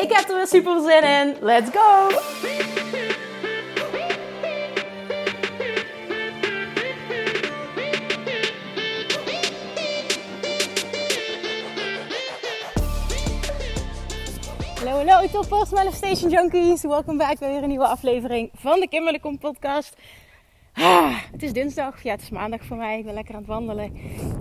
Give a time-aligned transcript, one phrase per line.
[0.00, 1.36] Ik heb er weer super zin in.
[1.40, 2.08] Let's go!
[14.78, 16.82] Hallo, hallo, toppers, manifestation junkies.
[16.82, 19.96] Welkom bij weer een nieuwe aflevering van de Kimberly podcast.
[20.80, 22.98] Ah, het is dinsdag, ja het is maandag voor mij.
[22.98, 23.92] Ik ben lekker aan het wandelen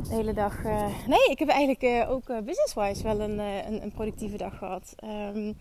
[0.04, 0.64] de hele dag.
[0.64, 4.58] Uh, nee, ik heb eigenlijk uh, ook uh, business-wise wel een, een, een, productieve dag
[4.58, 4.96] gehad.
[5.36, 5.56] Um,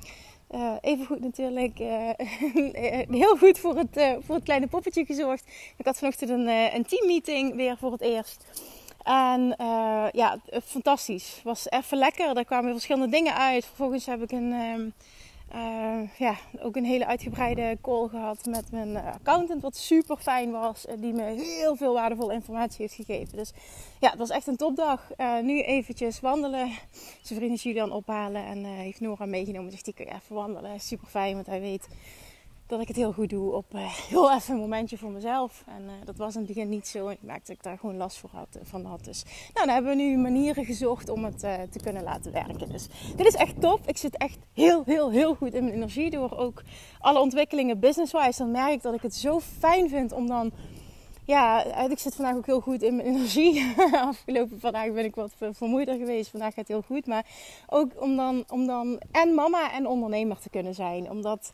[0.81, 1.79] even goed natuurlijk,
[3.23, 5.45] heel goed voor het, voor het kleine poppetje gezorgd.
[5.77, 8.45] Ik had vanochtend een, een teammeeting weer voor het eerst.
[9.03, 9.55] En
[10.13, 11.41] ja, fantastisch.
[11.45, 12.37] Was even lekker.
[12.37, 13.65] Er kwamen verschillende dingen uit.
[13.65, 14.53] Vervolgens heb ik een...
[14.53, 14.93] Um,
[15.55, 20.87] uh, ja, ook een hele uitgebreide call gehad met mijn accountant, wat super fijn was.
[20.87, 23.37] En die me heel veel waardevolle informatie heeft gegeven.
[23.37, 23.53] Dus
[24.01, 25.11] ja, het was echt een topdag.
[25.17, 26.71] Uh, nu eventjes wandelen.
[27.23, 29.71] Zijn vriend is Julian ophalen en uh, heeft Nora meegenomen.
[29.71, 30.81] Zegt die kun je even wandelen.
[30.81, 31.89] Super fijn, want hij weet
[32.69, 33.81] dat ik het heel goed doe op uh,
[34.11, 35.65] heel even een momentje voor mezelf.
[35.67, 37.09] En uh, dat was in het begin niet zo.
[37.09, 39.05] Ik merkte dat ik daar gewoon last voor had, van had.
[39.05, 42.69] Dus nou, dan hebben we nu manieren gezocht om het te kunnen laten werken.
[42.69, 43.81] Dus dit is echt top.
[43.87, 46.11] Ik zit echt heel, heel, heel goed in mijn energie.
[46.11, 46.63] Door ook
[47.01, 48.39] alle ontwikkelingen business-wise.
[48.39, 50.53] Dan merk ik dat ik het zo fijn vind om dan...
[51.25, 53.75] Ja, ik zit vandaag ook heel goed in mijn energie.
[53.93, 56.31] Afgelopen vandaag ben ik wat vermoeider geweest.
[56.31, 57.07] Vandaag gaat het heel goed.
[57.07, 57.27] Maar
[57.67, 61.11] ook om dan, om dan en mama en ondernemer te kunnen zijn.
[61.11, 61.53] Omdat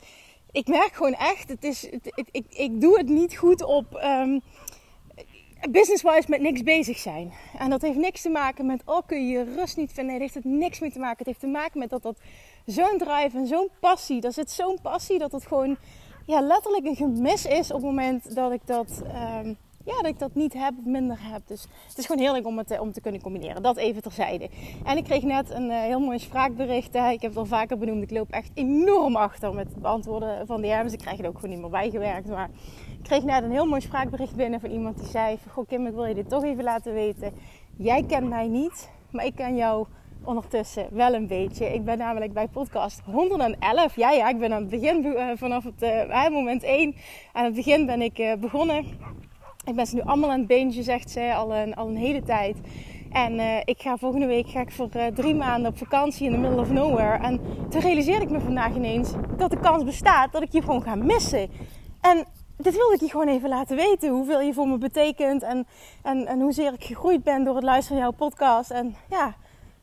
[0.54, 4.42] ik merk gewoon echt, het is, het, ik, ik doe het niet goed op um,
[5.70, 7.32] business-wise met niks bezig zijn.
[7.58, 10.12] En dat heeft niks te maken met, oh kun je rust niet vinden.
[10.12, 11.18] Nee, heeft het niks mee te maken.
[11.18, 12.18] Het heeft te maken met dat dat
[12.66, 15.76] zo'n drive en zo'n passie, daar zit zo'n passie dat het gewoon
[16.26, 19.02] ja, letterlijk een gemis is op het moment dat ik dat...
[19.44, 21.46] Um, ja, dat ik dat niet heb of minder heb.
[21.46, 23.62] Dus het is gewoon heerlijk om het eh, om te kunnen combineren.
[23.62, 24.48] Dat even terzijde.
[24.84, 26.94] En ik kreeg net een uh, heel mooi spraakbericht.
[26.94, 28.02] Ik heb het al vaker benoemd.
[28.02, 30.92] Ik loop echt enorm achter met het beantwoorden van DM's.
[30.92, 32.28] Ik krijg het ook gewoon niet meer bijgewerkt.
[32.28, 32.50] Maar
[32.98, 35.38] ik kreeg net een heel mooi spraakbericht binnen van iemand die zei...
[35.50, 37.32] Goh Kim, ik wil je dit toch even laten weten.
[37.76, 39.86] Jij kent mij niet, maar ik ken jou
[40.24, 41.74] ondertussen wel een beetje.
[41.74, 43.96] Ik ben namelijk bij podcast 111.
[43.96, 46.94] Ja, ja, ik ben aan het begin, uh, vanaf het moment 1.
[47.32, 48.84] Aan het begin ben ik begonnen
[49.64, 52.22] ik ben ze nu allemaal aan het beentje, zegt ze, al een, al een hele
[52.22, 52.56] tijd.
[53.12, 56.32] En uh, ik ga volgende week ga ik voor uh, drie maanden op vakantie in
[56.32, 57.22] the middle of nowhere.
[57.22, 60.82] En toen realiseerde ik me vandaag ineens dat de kans bestaat dat ik je gewoon
[60.82, 61.50] ga missen.
[62.00, 62.24] En
[62.56, 64.08] dit wilde ik je gewoon even laten weten.
[64.08, 65.42] Hoeveel je voor me betekent.
[65.42, 65.66] En,
[66.02, 68.70] en, en hoezeer ik gegroeid ben door het luisteren naar jouw podcast.
[68.70, 69.34] En ja,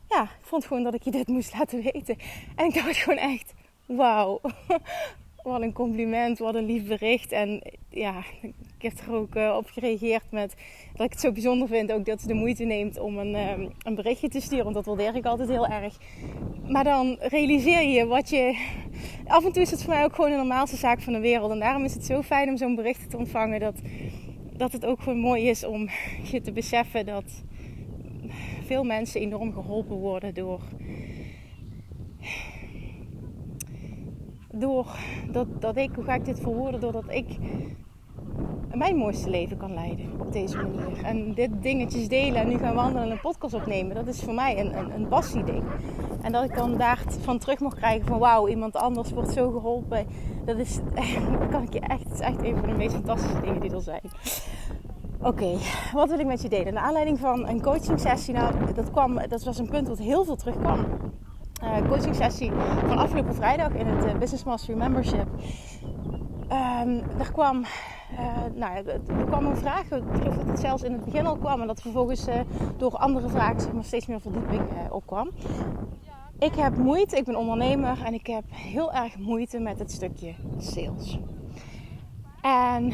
[0.08, 2.16] ja, ik vond gewoon dat ik je dit moest laten weten.
[2.56, 3.54] En ik dacht gewoon echt,
[3.86, 4.40] wauw.
[5.42, 7.32] Wat een compliment, wat een lief bericht.
[7.32, 10.54] En ja, ik heb er ook uh, op gereageerd met
[10.94, 11.92] dat ik het zo bijzonder vind.
[11.92, 14.64] Ook dat ze de moeite neemt om een, um, een berichtje te sturen.
[14.64, 15.98] Want dat waardeer ik altijd heel erg.
[16.68, 18.58] Maar dan realiseer je wat je.
[19.26, 21.50] Af en toe is het voor mij ook gewoon de normaalste zaak van de wereld.
[21.50, 23.60] En daarom is het zo fijn om zo'n bericht te ontvangen.
[23.60, 23.80] Dat,
[24.56, 25.88] dat het ook gewoon mooi is om
[26.30, 27.24] je te beseffen dat
[28.66, 30.60] veel mensen enorm geholpen worden door
[34.52, 34.86] door
[35.30, 37.38] dat, dat ik, hoe ga ik dit verwoorden, doordat ik
[38.74, 41.04] mijn mooiste leven kan leiden op deze manier.
[41.04, 44.34] En dit dingetjes delen en nu gaan wandelen en een podcast opnemen, dat is voor
[44.34, 45.62] mij een, een, een passieding.
[46.22, 50.06] En dat ik dan daarvan terug mag krijgen van wauw, iemand anders wordt zo geholpen.
[50.44, 50.78] Dat is,
[51.50, 54.10] kan ik je echt, is een van de meest fantastische dingen die er zijn.
[55.20, 55.56] Oké,
[55.92, 56.74] wat wil ik met je delen?
[56.74, 60.24] Naar aanleiding van een coaching sessie, nou, dat, kwam, dat was een punt wat heel
[60.24, 60.86] veel terugkwam
[61.88, 62.50] coaching sessie
[62.86, 65.26] van afgelopen vrijdag in het uh, Business Mastery Membership.
[66.52, 67.64] Um, er kwam,
[68.12, 71.36] uh, nou, er kwam een vraag, ik geloof dat het zelfs in het begin al
[71.36, 72.26] kwam en dat vervolgens
[72.76, 75.30] door andere vragen zeg maar, steeds meer verdieping opkwam.
[76.38, 80.34] Ik heb moeite, ik ben ondernemer en ik heb heel erg moeite met het stukje
[80.58, 81.18] sales.
[82.42, 82.92] En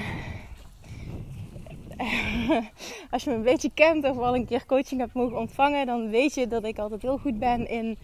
[3.11, 6.11] als je me een beetje kent of al een keer coaching hebt mogen ontvangen, dan
[6.11, 7.99] weet je dat ik altijd heel goed ben in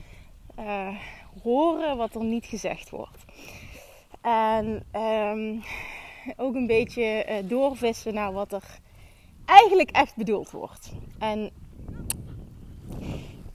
[0.59, 0.89] uh,
[1.43, 3.25] horen wat er niet gezegd wordt.
[4.21, 5.63] En um,
[6.37, 8.65] ook een beetje uh, doorvissen naar wat er
[9.45, 10.93] eigenlijk echt bedoeld wordt.
[11.19, 11.51] En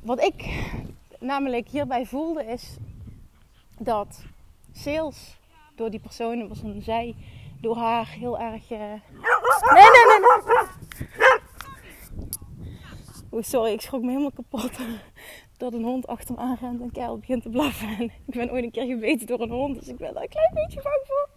[0.02, 0.64] wat ik
[1.20, 2.78] namelijk hierbij voelde is
[3.78, 4.24] dat
[4.72, 5.38] sales
[5.76, 7.16] door die persoon, was een zij,
[7.62, 8.72] door haar heel erg.
[8.72, 8.80] Uh...
[8.80, 9.00] Nee,
[9.74, 11.40] nee, nee, nee.
[13.30, 14.72] Oh, sorry, ik schrok me helemaal kapot.
[15.60, 17.88] Dat een hond achter me aanrent en keil begint te blaffen.
[17.88, 20.30] En ik ben ooit een keer gebeten door een hond, dus ik ben daar een
[20.30, 21.30] klein beetje bang voor.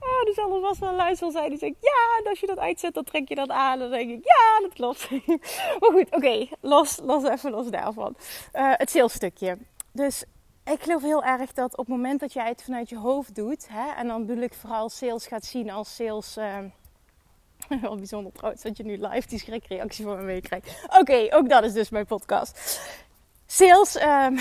[0.00, 1.48] Oh, dus alles was wel luister zei.
[1.48, 3.78] Die zegt, ja, en als je dat uitzet, dan trek je dat aan.
[3.78, 5.10] Dan denk ik, ja, dat klopt.
[5.80, 8.16] maar goed, oké, los, los even los daarvan.
[8.54, 9.58] Uh, het salesstukje.
[9.92, 10.24] Dus
[10.64, 13.68] ik geloof heel erg dat op het moment dat jij het vanuit je hoofd doet,
[13.68, 16.36] hè, en dan bedoel ik vooral sales gaat zien als sales.
[16.36, 16.58] Uh,
[17.82, 20.86] wel bijzonder trouwens dat je nu live die schrikreactie van me meekrijgt.
[20.98, 22.80] Oké, ook dat is dus mijn podcast.
[23.52, 24.38] Sales um,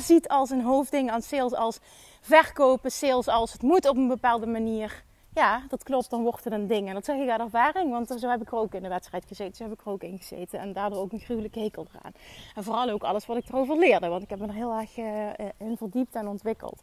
[0.00, 1.78] ziet als een hoofdding aan sales als
[2.20, 5.02] verkopen, sales als het moet op een bepaalde manier.
[5.34, 6.88] Ja, dat klopt, dan wordt het een ding.
[6.88, 9.24] En dat zeg ik uit ervaring, want zo heb ik er ook in de wedstrijd
[9.26, 9.56] gezeten.
[9.56, 10.58] Zo heb ik er ook in gezeten.
[10.58, 12.12] En daardoor ook een gruwelijke hekel eraan.
[12.54, 14.96] En vooral ook alles wat ik erover leerde, want ik heb me er heel erg
[14.96, 16.80] uh, in verdiept en ontwikkeld.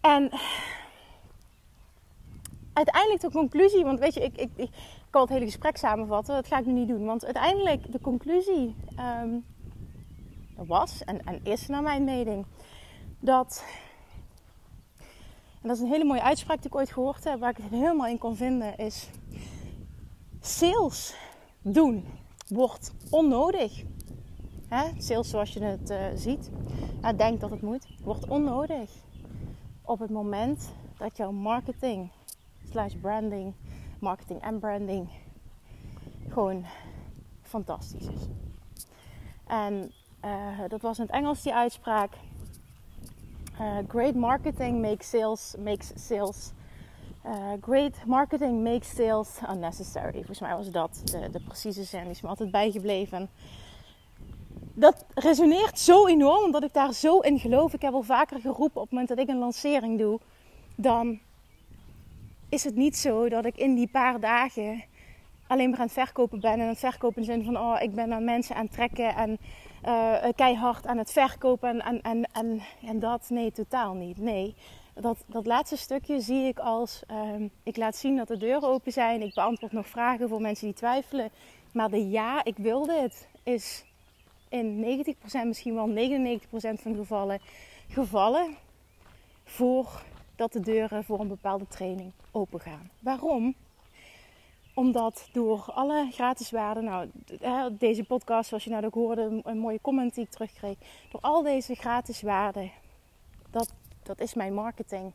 [0.00, 0.30] En
[2.72, 4.70] uiteindelijk de conclusie, want weet je, ik, ik, ik
[5.10, 6.34] kan het hele gesprek samenvatten.
[6.34, 7.04] Dat ga ik nu niet doen.
[7.04, 8.74] Want uiteindelijk de conclusie
[9.22, 9.44] um,
[10.66, 12.46] was en, en is naar mijn mening
[13.18, 13.64] dat
[15.62, 17.70] en dat is een hele mooie uitspraak die ik ooit gehoord heb, waar ik het
[17.70, 19.08] helemaal in kon vinden, is
[20.40, 21.14] sales
[21.62, 22.04] doen
[22.48, 23.82] wordt onnodig.
[24.98, 26.50] Sales zoals je het uh, ziet,
[27.02, 28.90] ja, denk dat het moet, wordt onnodig
[29.82, 32.10] op het moment dat jouw marketing
[32.70, 33.54] slash branding,
[33.98, 35.08] marketing en branding
[36.28, 36.64] gewoon
[37.42, 38.28] fantastisch is.
[39.46, 39.92] En
[40.24, 42.12] uh, dat was in het Engels die uitspraak.
[43.60, 46.52] Uh, great marketing makes sales, makes sales.
[47.26, 50.12] Uh, great marketing makes sales unnecessary.
[50.12, 52.02] Volgens mij was dat de, de precieze zin.
[52.02, 53.28] Die is me altijd bijgebleven.
[54.74, 57.74] Dat resoneert zo enorm, omdat ik daar zo in geloof.
[57.74, 60.20] Ik heb al vaker geroepen op het moment dat ik een lancering doe.
[60.74, 61.18] Dan
[62.48, 64.84] is het niet zo dat ik in die paar dagen
[65.46, 66.52] alleen maar aan het verkopen ben.
[66.52, 68.72] En aan het verkopen in de zin van, oh, ik ben aan mensen aan het
[68.72, 69.38] trekken en
[69.86, 73.26] uh, keihard aan het verkopen en, en, en, en, dat.
[73.28, 74.18] Nee, totaal niet.
[74.18, 74.54] Nee,
[74.94, 78.92] dat, dat laatste stukje zie ik als, uh, ik laat zien dat de deuren open
[78.92, 79.22] zijn.
[79.22, 81.30] Ik beantwoord nog vragen voor mensen die twijfelen.
[81.72, 83.84] Maar de ja, ik wil dit, is
[84.48, 87.40] in 90%, misschien wel 99% van de gevallen,
[87.88, 88.56] gevallen
[89.44, 92.90] voordat de deuren voor een bepaalde training open gaan.
[92.98, 93.54] Waarom?
[94.80, 97.08] Omdat door alle gratis waarden, nou
[97.78, 100.76] deze podcast zoals je nou ook hoorde, een mooie comment die ik terugkreeg.
[101.12, 102.70] Door al deze gratis waarden,
[103.50, 103.72] dat,
[104.02, 105.12] dat is mijn marketing.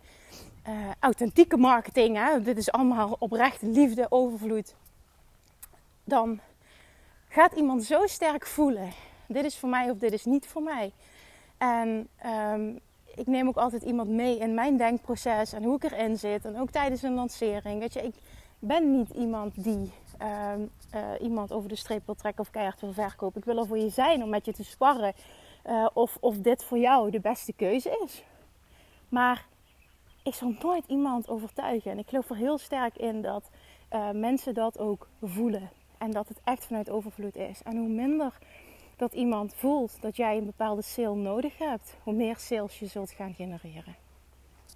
[0.68, 2.42] Uh, authentieke marketing, hè?
[2.42, 4.76] dit is allemaal oprecht liefde, overvloed.
[6.04, 6.40] Dan
[7.30, 8.92] gaat iemand zo sterk voelen,
[9.28, 10.92] dit is voor mij of dit is niet voor mij.
[11.58, 12.80] En um,
[13.16, 16.46] ik neem ook altijd iemand mee in mijn denkproces en hoe ik erin zit.
[16.46, 17.80] En ook tijdens een lancering.
[17.80, 18.16] Weet je, ik,
[18.68, 22.94] ben niet iemand die ehm, eh, iemand over de streep wil trekken of keihard wil
[22.94, 23.40] verkopen.
[23.40, 25.14] Ik wil er voor je zijn om met je te sparren
[25.68, 28.24] uh, of, of dit voor jou de beste keuze is.
[29.10, 29.46] Maar
[30.24, 31.92] ik zal nooit iemand overtuigen.
[31.92, 33.50] En ik geloof er heel sterk in dat
[33.94, 35.70] uh, mensen dat ook voelen.
[35.98, 37.62] En dat het echt vanuit overvloed is.
[37.64, 38.38] En hoe minder
[38.96, 43.12] dat iemand voelt dat jij een bepaalde sale nodig hebt, hoe meer sales je zult
[43.12, 43.96] gaan genereren.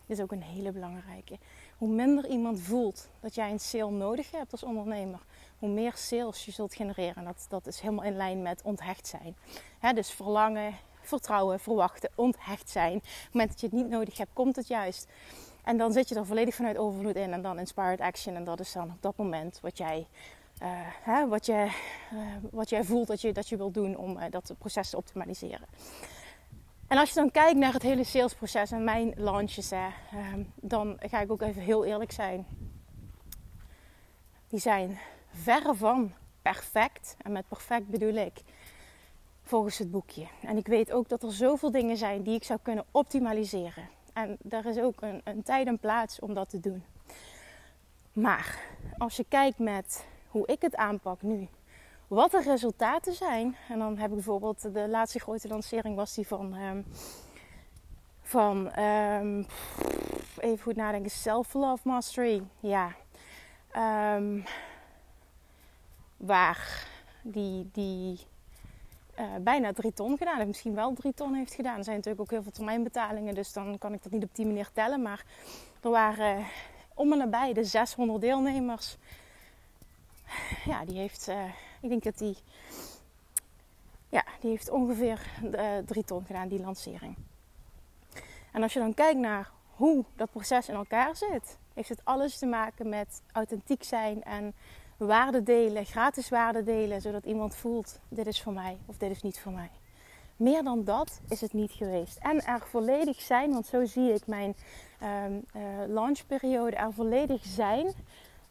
[0.05, 1.37] Dit is ook een hele belangrijke
[1.79, 5.19] hoe minder iemand voelt dat jij een sale nodig hebt als ondernemer,
[5.59, 7.23] hoe meer sales je zult genereren.
[7.23, 9.35] Dat, dat is helemaal in lijn met onthecht zijn.
[9.95, 12.95] dus verlangen, vertrouwen, verwachten, onthecht zijn.
[12.95, 15.07] Op het moment dat je het niet nodig hebt, komt het juist.
[15.63, 18.35] En dan zit je er volledig vanuit overvloed in en dan inspired action.
[18.35, 20.07] En dat is dan op dat moment wat jij,
[21.03, 21.71] hè, wat je,
[22.13, 22.19] uh,
[22.51, 25.67] wat jij voelt dat je, dat je wilt doen om uh, dat proces te optimaliseren.
[26.89, 30.97] En als je dan kijkt naar het hele salesproces en mijn launches, hè, ehm, dan
[30.99, 32.45] ga ik ook even heel eerlijk zijn.
[34.47, 34.99] Die zijn
[35.31, 37.15] verre van perfect.
[37.21, 38.41] En met perfect bedoel ik
[39.43, 40.27] volgens het boekje.
[40.41, 43.89] En ik weet ook dat er zoveel dingen zijn die ik zou kunnen optimaliseren.
[44.13, 46.83] En daar is ook een, een tijd en plaats om dat te doen.
[48.13, 48.59] Maar
[48.97, 51.47] als je kijkt met hoe ik het aanpak nu
[52.09, 53.55] wat de resultaten zijn.
[53.69, 56.85] En dan heb ik bijvoorbeeld de laatste grote lancering was die van, um,
[58.21, 59.45] van um,
[60.37, 62.43] even goed nadenken, Self-Love Mastery.
[62.59, 62.95] Ja.
[64.15, 64.43] Um,
[66.17, 66.87] waar
[67.21, 68.19] die, die
[69.19, 70.47] uh, bijna drie ton gedaan heeft.
[70.47, 71.77] Misschien wel drie ton heeft gedaan.
[71.77, 73.35] Er zijn natuurlijk ook heel veel termijnbetalingen.
[73.35, 75.01] Dus dan kan ik dat niet op die manier tellen.
[75.01, 75.25] Maar
[75.81, 76.45] er waren
[76.93, 78.97] om en nabij de 600 deelnemers.
[80.65, 81.29] Ja, die heeft...
[81.29, 81.43] Uh,
[81.81, 82.37] ik denk dat die,
[84.09, 87.15] ja, die heeft ongeveer uh, drie ton gedaan, die lancering.
[88.51, 92.37] En als je dan kijkt naar hoe dat proces in elkaar zit, heeft het alles
[92.37, 94.53] te maken met authentiek zijn en
[94.97, 99.21] waarde delen, gratis waarde delen, zodat iemand voelt: dit is voor mij of dit is
[99.21, 99.69] niet voor mij.
[100.35, 102.17] Meer dan dat is het niet geweest.
[102.17, 104.55] En er volledig zijn, want zo zie ik mijn
[105.03, 107.93] um, uh, launchperiode, er volledig zijn.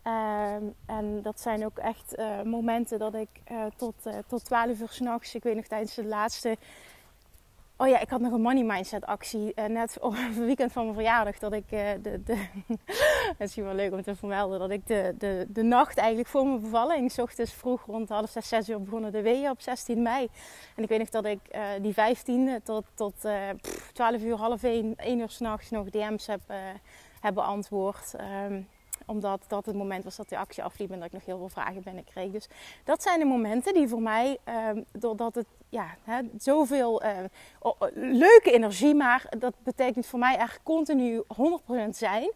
[0.03, 3.95] Ehm, en dat zijn ook echt uh, momenten dat ik uh, tot,
[4.27, 6.57] tot 12 uur s'nachts, ik weet nog tijdens de laatste
[7.81, 10.95] Oh ja, ik had nog een money mindset actie net op het weekend van mijn
[10.95, 11.39] verjaardag.
[11.39, 12.47] Dat ik de, de
[13.39, 16.47] het is wel leuk om te vermelden dat ik de, de, de nacht eigenlijk voor
[16.47, 20.03] mijn bevalling, s ochtends vroeg rond half zes, zes uur begonnen de weeën op 16
[20.03, 20.29] mei.
[20.77, 21.41] En ik weet nog dat ik
[21.81, 23.15] die 15e tot, tot
[23.61, 26.41] pff, 12 uur, half 1, 1 uur s'nachts nog DM's heb,
[27.21, 28.15] heb beantwoord.
[28.47, 28.69] Um,
[29.09, 31.49] omdat dat het moment was dat de actie afliep en dat ik nog heel veel
[31.49, 32.31] vragen binnenkreeg.
[32.31, 32.49] Dus
[32.85, 34.39] dat zijn de momenten die voor mij,
[34.71, 37.11] um, doordat het ja, hè, zoveel uh,
[37.95, 42.33] leuke energie, maar dat betekent voor mij eigenlijk continu 100% zijn.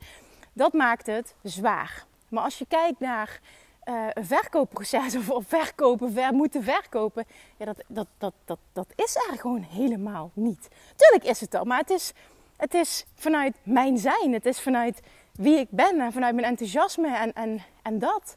[0.52, 2.04] Dat maakt het zwaar.
[2.28, 3.40] Maar als je kijkt naar
[3.84, 7.24] uh, een verkoopproces of, of verkopen, ver, moeten verkopen,
[7.56, 10.68] ja, dat, dat, dat, dat, dat is er gewoon helemaal niet.
[10.96, 12.12] Tuurlijk is het al, maar het is,
[12.56, 14.32] het is vanuit mijn zijn.
[14.32, 15.00] Het is vanuit
[15.32, 18.36] wie ik ben en vanuit mijn enthousiasme en, en, en dat.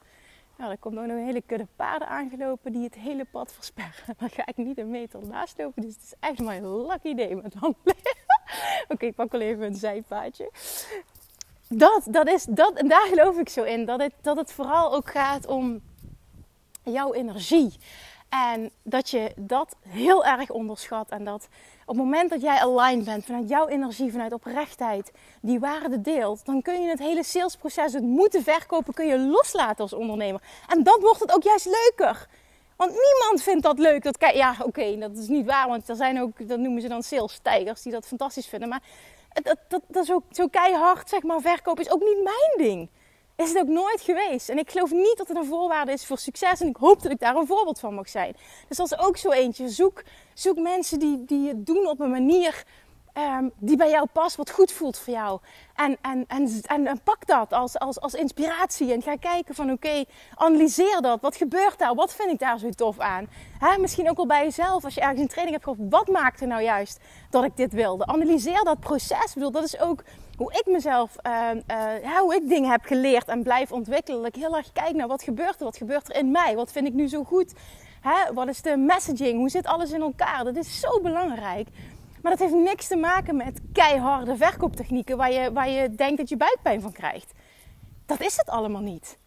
[0.58, 4.16] Nou, er komt ook nog een hele kudde paarden aangelopen die het hele pad versperren.
[4.20, 7.34] Daar ga ik niet een meter naast lopen, dus het is echt mijn lucky day
[7.34, 7.96] met wandelen.
[8.88, 10.52] Oké, ik pak wel even een zijpaadje.
[11.68, 13.86] Dat, dat is, dat, en daar geloof ik zo in.
[13.86, 15.82] Dat het, dat het vooral ook gaat om
[16.84, 17.74] jouw energie.
[18.54, 21.10] En dat je dat heel erg onderschat.
[21.10, 21.48] En dat
[21.86, 25.12] op het moment dat jij aligned bent vanuit jouw energie, vanuit oprechtheid,
[25.42, 29.84] die waarde deelt, dan kun je het hele salesproces, het moeten verkopen, kun je loslaten
[29.84, 30.42] als ondernemer.
[30.68, 32.28] En dan wordt het ook juist leuker.
[32.76, 34.04] Want niemand vindt dat leuk.
[34.04, 35.68] Dat, ja, oké, dat is niet waar.
[35.68, 38.70] Want er zijn ook, dat noemen ze dan sales-tijgers, die dat fantastisch vinden.
[38.70, 38.82] Maar
[39.34, 42.90] dat, dat, dat is ook zo keihard, zeg maar, verkopen is ook niet mijn ding
[43.36, 44.50] is het ook nooit geweest.
[44.50, 46.62] En ik geloof niet dat het een voorwaarde is voor succes.
[46.62, 48.36] En ik hoop dat ik daar een voorbeeld van mag zijn.
[48.68, 49.70] Dus dat is ook zo eentje.
[49.70, 52.66] Zoek, zoek mensen die, die het doen op een manier
[53.18, 55.40] um, die bij jou past, wat goed voelt voor jou.
[55.76, 58.94] En, en, en, en, pak dat als, als, als inspiratie.
[58.94, 60.04] En ga kijken van oké,
[60.36, 61.22] analyseer dat.
[61.22, 61.96] Wat gebeurt daar?
[61.96, 63.28] Wat vind ik daar zo tof aan?
[63.80, 65.90] Misschien ook al bij jezelf, als je ergens een training hebt gehad.
[65.90, 67.00] Wat maakte nou juist
[67.30, 68.06] dat ik dit wilde?
[68.06, 69.34] Analyseer dat proces.
[69.34, 70.04] Bedoel, dat is ook
[70.38, 71.50] hoe ik mezelf, uh,
[72.04, 74.22] uh, hoe ik dingen heb geleerd en blijf ontwikkelen.
[74.22, 75.64] Dat ik heel erg kijk naar wat gebeurt er?
[75.64, 76.56] Wat gebeurt er in mij?
[76.56, 77.54] Wat vind ik nu zo goed?
[78.02, 79.38] Hè, wat is de messaging?
[79.38, 80.44] Hoe zit alles in elkaar?
[80.44, 81.68] Dat is zo belangrijk.
[82.22, 86.30] Maar dat heeft niks te maken met keiharde verkooptechnieken waar je, waar je denkt dat
[86.30, 87.32] je buikpijn van krijgt.
[88.06, 89.18] Dat is het allemaal niet.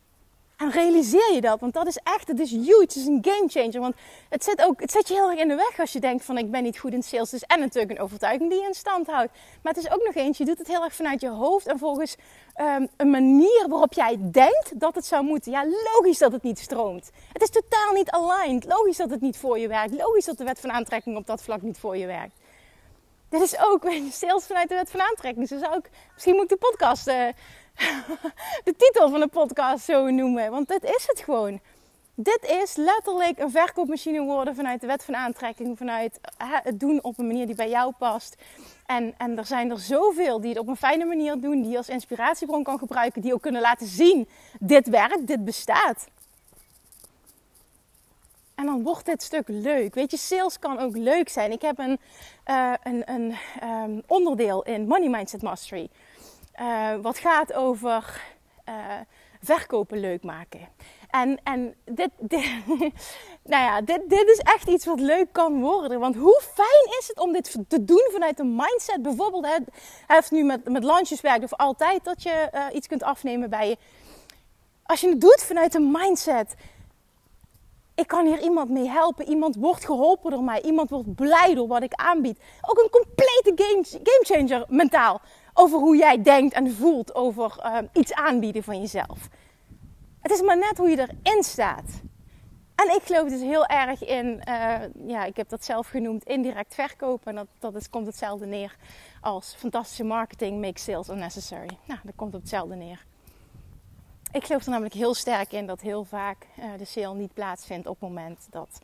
[0.59, 3.49] En realiseer je dat, want dat is echt, het is huge, het is een game
[3.49, 3.81] changer.
[3.81, 3.95] Want
[4.29, 6.38] het zet, ook, het zet je heel erg in de weg als je denkt van
[6.38, 7.31] ik ben niet goed in sales.
[7.31, 9.33] Dus en natuurlijk een overtuiging die je in stand houdt.
[9.62, 11.79] Maar het is ook nog eentje, je doet het heel erg vanuit je hoofd en
[11.79, 12.17] volgens
[12.61, 15.53] um, een manier waarop jij denkt dat het zou moeten.
[15.53, 17.11] Ja, logisch dat het niet stroomt.
[17.33, 18.65] Het is totaal niet aligned.
[18.65, 19.95] Logisch dat het niet voor je werkt.
[19.95, 22.35] Logisch dat de wet van aantrekking op dat vlak niet voor je werkt.
[23.29, 25.49] Dit is ook, sales vanuit de wet van aantrekking.
[25.49, 25.85] Dus ook,
[26.15, 27.27] misschien moet ik de podcast, uh,
[28.65, 30.51] de titel van de podcast zo noemen.
[30.51, 31.61] Want dit is het gewoon.
[32.15, 35.79] Dit is letterlijk een verkoopmachine worden vanuit de wet van aantrekking.
[35.79, 38.37] Vanuit het doen op een manier die bij jou past.
[38.87, 41.63] En, en er zijn er zoveel die het op een fijne manier doen.
[41.63, 43.23] Die je als inspiratiebron kan gebruiken.
[43.23, 44.29] Die ook kunnen laten zien,
[44.61, 46.09] dit werkt, dit bestaat.
[48.55, 49.95] En dan wordt dit stuk leuk.
[49.95, 51.53] Weet je, sales kan ook leuk zijn.
[51.53, 51.99] Ik heb een,
[52.47, 55.89] uh, een, een um, onderdeel in Money Mindset Mastery.
[56.61, 58.23] Uh, wat gaat over
[58.69, 58.75] uh,
[59.43, 60.69] verkopen leuk maken.
[61.11, 62.50] En, en dit, dit,
[63.43, 66.00] nou ja, dit, dit is echt iets wat leuk kan worden.
[66.00, 69.03] Want hoe fijn is het om dit te doen vanuit een mindset?
[69.03, 69.65] Bijvoorbeeld, hij
[70.07, 73.69] heeft nu met, met lunches werkt of altijd dat je uh, iets kunt afnemen bij
[73.69, 73.77] je.
[74.83, 76.55] Als je het doet vanuit een mindset
[77.99, 79.29] ik kan hier iemand mee helpen.
[79.29, 80.62] Iemand wordt geholpen door mij.
[80.62, 82.38] Iemand wordt blij door wat ik aanbied.
[82.62, 85.21] Ook een complete game, game changer mentaal.
[85.61, 89.29] Over hoe jij denkt en voelt over uh, iets aanbieden van jezelf.
[90.21, 92.00] Het is maar net hoe je erin staat.
[92.75, 94.75] En ik geloof dus heel erg in, uh,
[95.07, 97.31] ja, ik heb dat zelf genoemd, indirect verkopen.
[97.31, 98.77] En dat, dat is, komt hetzelfde neer
[99.21, 101.79] als fantastische marketing makes sales unnecessary.
[101.85, 103.05] Nou, dat komt op hetzelfde neer.
[104.33, 107.87] Ik geloof er namelijk heel sterk in dat heel vaak uh, de sale niet plaatsvindt
[107.87, 108.81] op het moment dat,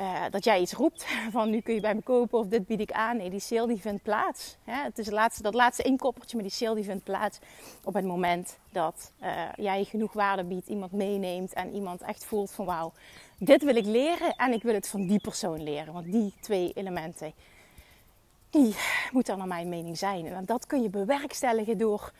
[0.00, 1.06] uh, dat jij iets roept.
[1.30, 3.16] Van nu kun je bij me kopen of dit bied ik aan.
[3.16, 4.56] Nee, die sale die vindt plaats.
[4.64, 7.38] Het is laatste, dat laatste inkoppertje, maar die sale die vindt plaats
[7.84, 12.50] op het moment dat uh, jij genoeg waarde biedt, iemand meeneemt en iemand echt voelt
[12.50, 12.92] van wauw,
[13.38, 15.92] dit wil ik leren en ik wil het van die persoon leren.
[15.92, 17.32] Want die twee elementen
[18.50, 18.74] die
[19.12, 20.26] moet dan naar mijn mening zijn.
[20.26, 22.12] En dat kun je bewerkstelligen door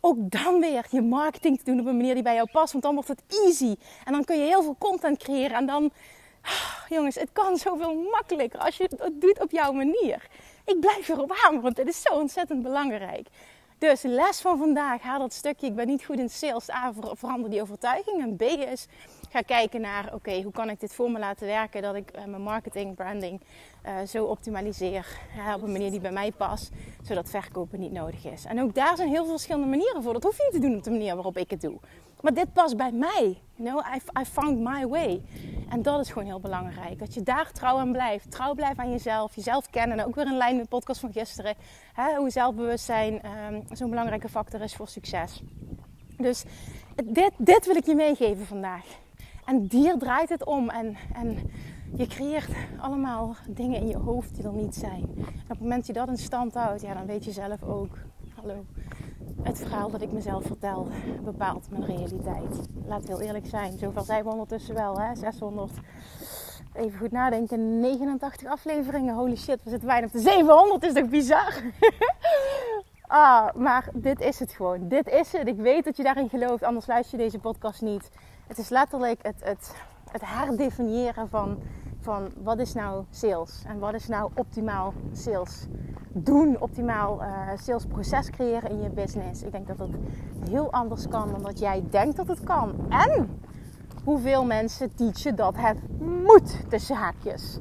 [0.00, 2.72] ook dan weer je marketing te doen op een manier die bij jou past.
[2.72, 3.74] Want dan wordt het easy.
[4.04, 5.56] En dan kun je heel veel content creëren.
[5.56, 5.90] En dan,
[6.88, 10.26] jongens, het kan zoveel makkelijker als je het doet op jouw manier.
[10.64, 13.28] Ik blijf erop aan, want dit is zo ontzettend belangrijk.
[13.78, 15.66] Dus les van vandaag, haal dat stukje.
[15.66, 16.70] Ik ben niet goed in sales.
[16.70, 18.22] A, verander die overtuiging.
[18.22, 18.86] En B is,
[19.30, 21.82] ga kijken naar, oké, hoe kan ik dit voor me laten werken?
[21.82, 23.40] Dat ik uh, mijn marketing, branding
[23.86, 25.06] uh, zo optimaliseer.
[25.54, 26.70] Op een manier die bij mij past.
[27.02, 28.44] Zodat verkopen niet nodig is.
[28.44, 30.12] En ook daar zijn heel veel verschillende manieren voor.
[30.12, 31.78] Dat hoef je niet te doen op de manier waarop ik het doe.
[32.22, 33.40] Maar dit past bij mij.
[33.54, 35.22] You know, I, I found my way.
[35.68, 36.98] En dat is gewoon heel belangrijk.
[36.98, 38.30] Dat je daar trouw aan blijft.
[38.30, 39.34] Trouw blijft aan jezelf.
[39.34, 39.98] Jezelf kennen.
[39.98, 41.54] En ook weer in lijn met de podcast van gisteren.
[41.92, 43.20] Hè, hoe zelfbewustzijn
[43.52, 45.42] um, zo'n belangrijke factor is voor succes.
[46.16, 46.44] Dus
[47.04, 48.84] dit, dit wil ik je meegeven vandaag.
[49.44, 50.70] En hier draait het om.
[50.70, 51.50] En, en
[51.96, 52.50] je creëert
[52.80, 55.12] allemaal dingen in je hoofd die er niet zijn.
[55.16, 57.62] En op het moment dat je dat in stand houdt, ja, dan weet je zelf
[57.62, 57.98] ook.
[58.42, 58.64] Hallo,
[59.42, 60.88] het verhaal dat ik mezelf vertel
[61.24, 62.68] bepaalt mijn realiteit.
[62.86, 63.78] Laat heel eerlijk zijn.
[63.78, 65.00] Zover zijn we ondertussen wel.
[65.00, 65.14] Hè?
[65.14, 65.70] 600,
[66.72, 69.14] even goed nadenken, 89 afleveringen.
[69.14, 70.82] Holy shit, we zitten bijna op de 700.
[70.82, 71.62] Is toch bizar?
[73.06, 74.88] ah, maar dit is het gewoon.
[74.88, 75.48] Dit is het.
[75.48, 78.10] Ik weet dat je daarin gelooft, anders luister je deze podcast niet.
[78.46, 79.74] Het is letterlijk het, het,
[80.10, 81.58] het herdefiniëren van,
[82.02, 85.66] van wat is nou sales en wat is nou optimaal sales
[86.12, 89.42] doen, optimaal uh, salesproces creëren in je business.
[89.42, 89.88] Ik denk dat dat
[90.48, 92.74] heel anders kan dan dat jij denkt dat het kan.
[92.88, 93.40] En
[94.04, 97.58] hoeveel mensen teachen dat het moet tussen haakjes.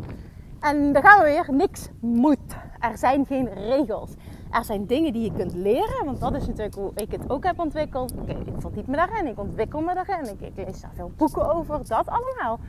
[0.59, 2.55] En daar gaan we weer, niks moet.
[2.79, 4.11] Er zijn geen regels.
[4.51, 7.43] Er zijn dingen die je kunt leren, want dat is natuurlijk hoe ik het ook
[7.43, 8.13] heb ontwikkeld.
[8.17, 11.53] Oké, ik verdiep me daarin, ik ontwikkel me daarin, ik, ik lees daar veel boeken
[11.53, 12.59] over, dat allemaal.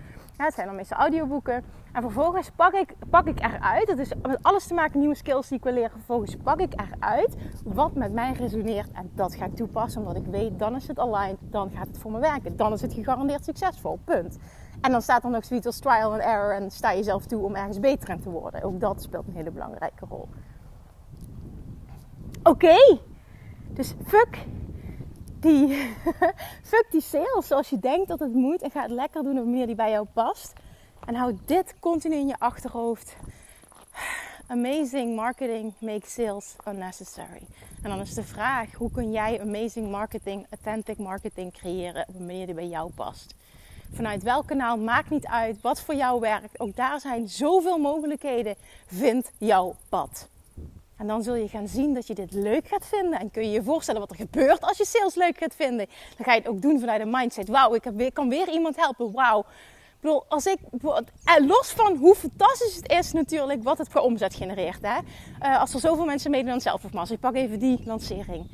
[0.44, 1.64] Het zijn dan meestal audioboeken.
[1.92, 5.48] En vervolgens pak ik, pak ik eruit, het is met alles te maken, nieuwe skills
[5.48, 5.90] die ik wil leren.
[5.90, 8.90] Vervolgens pak ik eruit wat met mij resoneert.
[8.92, 11.98] En dat ga ik toepassen, omdat ik weet, dan is het aligned, dan gaat het
[11.98, 12.56] voor me werken.
[12.56, 14.38] Dan is het gegarandeerd succesvol, punt.
[14.80, 17.44] En dan staat er nog zoiets als trial and error en sta je zelf toe
[17.44, 18.62] om ergens beter in te worden.
[18.62, 20.28] Ook dat speelt een hele belangrijke rol.
[22.42, 22.98] Oké,
[23.68, 24.46] dus fuck
[25.42, 25.68] die,
[26.70, 28.62] fuck die sales zoals je denkt dat het moet.
[28.62, 30.52] En ga het lekker doen op een manier die bij jou past.
[31.06, 33.16] En hou dit continu in je achterhoofd.
[34.46, 37.46] Amazing marketing makes sales unnecessary.
[37.82, 42.26] En dan is de vraag: hoe kun jij amazing marketing, authentic marketing creëren op een
[42.26, 43.34] manier die bij jou past?
[43.92, 46.60] Vanuit welk kanaal maakt niet uit wat voor jou werkt.
[46.60, 48.54] Ook daar zijn zoveel mogelijkheden.
[48.86, 50.28] Vind jouw pad.
[51.02, 53.18] En dan zul je gaan zien dat je dit leuk gaat vinden.
[53.18, 55.86] En kun je je voorstellen wat er gebeurt als je sales leuk gaat vinden.
[56.16, 57.48] Dan ga je het ook doen vanuit een mindset.
[57.48, 59.12] Wauw, ik, kan weer iemand helpen.
[59.12, 59.44] Wauw.
[60.00, 60.58] Ik als ik,
[61.24, 64.82] eh, los van hoe fantastisch het is natuurlijk wat het voor omzet genereert.
[64.82, 64.98] Hè?
[65.42, 67.14] Uh, als er zoveel mensen meedoen aan zelfvermassa.
[67.14, 68.46] Ik pak even die lancering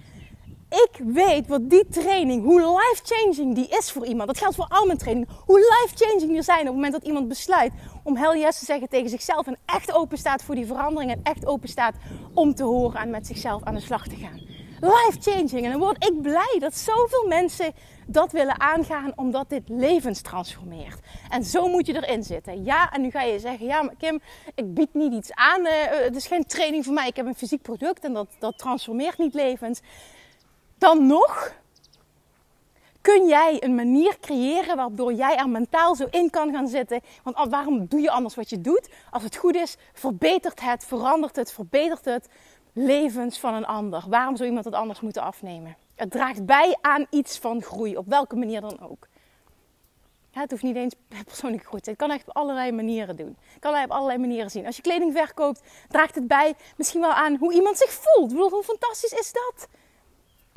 [0.68, 4.28] ik weet wat die training, hoe life-changing die is voor iemand.
[4.28, 5.28] Dat geldt voor al mijn trainingen.
[5.44, 8.88] Hoe life-changing die zijn op het moment dat iemand besluit om hell yes te zeggen
[8.88, 9.46] tegen zichzelf.
[9.46, 11.10] En echt open staat voor die verandering.
[11.10, 11.94] En echt open staat
[12.34, 14.40] om te horen en met zichzelf aan de slag te gaan.
[14.80, 15.64] Life-changing.
[15.64, 17.72] En dan word ik blij dat zoveel mensen
[18.06, 20.98] dat willen aangaan omdat dit levens transformeert.
[21.28, 22.64] En zo moet je erin zitten.
[22.64, 24.20] Ja, en nu ga je zeggen, ja maar Kim,
[24.54, 25.60] ik bied niet iets aan.
[25.60, 27.08] Uh, het is geen training voor mij.
[27.08, 29.80] Ik heb een fysiek product en dat, dat transformeert niet levens
[30.78, 31.56] dan nog
[33.00, 37.00] kun jij een manier creëren waardoor jij er mentaal zo in kan gaan zitten.
[37.22, 38.88] Want waarom doe je anders wat je doet?
[39.10, 42.28] Als het goed is, verbetert het, verandert het, verbetert het
[42.72, 44.04] levens van een ander.
[44.08, 45.76] Waarom zou iemand het anders moeten afnemen?
[45.94, 49.06] Het draagt bij aan iets van groei, op welke manier dan ook.
[50.30, 53.36] het hoeft niet eens persoonlijk groei Het kan echt op allerlei manieren doen.
[53.52, 54.66] Het kan op allerlei manieren zien.
[54.66, 58.30] Als je kleding verkoopt, draagt het bij misschien wel aan hoe iemand zich voelt.
[58.30, 59.68] Ik bedoel, hoe fantastisch is dat?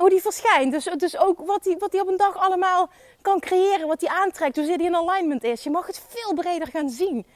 [0.02, 0.72] Hoe die verschijnt.
[0.72, 4.56] Dus, dus ook wat hij wat op een dag allemaal kan creëren, wat hij aantrekt,
[4.56, 5.62] hoe hij in alignment is.
[5.62, 7.26] Je mag het veel breder gaan zien.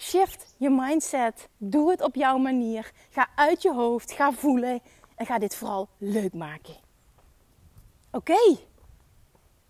[0.00, 1.48] Shift je mindset.
[1.56, 2.92] Doe het op jouw manier.
[3.10, 4.80] Ga uit je hoofd, ga voelen
[5.16, 6.76] en ga dit vooral leuk maken.
[8.10, 8.56] Oké.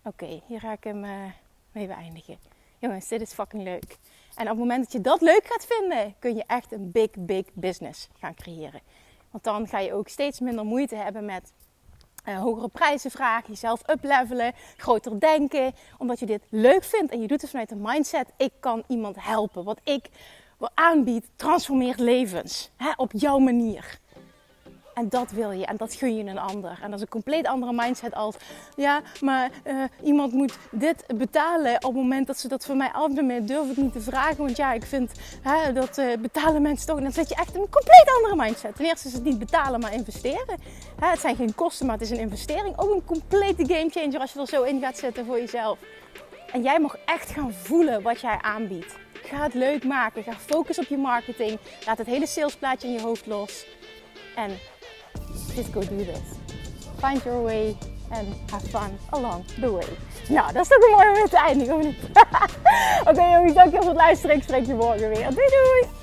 [0.03, 1.25] Oké, hier ga ik hem uh,
[1.71, 2.37] mee beëindigen.
[2.79, 3.97] Jongens, dit is fucking leuk.
[4.35, 7.09] En op het moment dat je dat leuk gaat vinden, kun je echt een big,
[7.17, 8.81] big business gaan creëren.
[9.33, 11.51] Want dan ga je ook steeds minder moeite hebben met
[12.27, 15.73] uh, hogere prijzen vragen, jezelf uplevelen, groter denken.
[15.97, 19.15] Omdat je dit leuk vindt en je doet het vanuit de mindset: ik kan iemand
[19.19, 19.63] helpen.
[19.63, 20.09] Wat ik
[20.73, 22.69] aanbied, transformeert levens.
[22.77, 23.99] Hè, op jouw manier.
[24.93, 26.79] En dat wil je en dat gun je een ander.
[26.81, 28.35] En dat is een compleet andere mindset als,
[28.75, 32.91] ja, maar uh, iemand moet dit betalen op het moment dat ze dat voor mij
[32.91, 33.45] afnemen.
[33.45, 37.01] Durf ik niet te vragen, want ja, ik vind hè, dat uh, betalen mensen toch.
[37.01, 38.75] Dan zet je echt een compleet andere mindset.
[38.75, 40.59] Ten eerste is het niet betalen, maar investeren.
[40.99, 42.77] Hè, het zijn geen kosten, maar het is een investering.
[42.77, 45.79] Ook een complete gamechanger als je er zo in gaat zitten voor jezelf.
[46.51, 48.95] En jij mag echt gaan voelen wat jij aanbiedt.
[49.13, 50.23] Ga het leuk maken.
[50.23, 51.59] Ga focus op je marketing.
[51.85, 53.65] Laat het hele salesplaatje in je hoofd los.
[54.35, 54.51] En
[55.55, 56.21] just go do this.
[56.99, 57.75] Find your way
[58.11, 59.87] and have fun along the way.
[60.27, 61.97] Nou, dat is toch een mooi moment te eindigen, of niet?
[62.99, 64.35] Oké okay, jongens, dankjewel voor het luisteren.
[64.35, 65.29] Ik spreek je morgen weer.
[65.29, 66.01] Doei doei!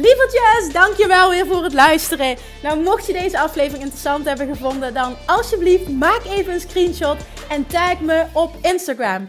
[0.00, 2.36] Lievertjes, dankjewel weer voor het luisteren.
[2.62, 7.16] Nou, mocht je deze aflevering interessant hebben gevonden, dan alsjeblieft maak even een screenshot
[7.48, 9.28] en tag me op Instagram.